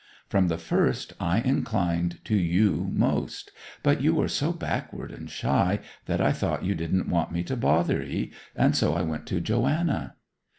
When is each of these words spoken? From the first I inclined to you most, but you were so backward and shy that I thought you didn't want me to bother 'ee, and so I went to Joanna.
From 0.27 0.47
the 0.47 0.57
first 0.57 1.13
I 1.19 1.41
inclined 1.41 2.25
to 2.25 2.35
you 2.35 2.89
most, 2.91 3.51
but 3.83 4.01
you 4.01 4.15
were 4.15 4.27
so 4.27 4.51
backward 4.51 5.11
and 5.11 5.29
shy 5.29 5.77
that 6.07 6.19
I 6.19 6.31
thought 6.31 6.65
you 6.65 6.73
didn't 6.73 7.07
want 7.07 7.31
me 7.31 7.43
to 7.43 7.55
bother 7.55 8.01
'ee, 8.01 8.31
and 8.55 8.75
so 8.75 8.95
I 8.95 9.03
went 9.03 9.27
to 9.27 9.39
Joanna. 9.39 10.15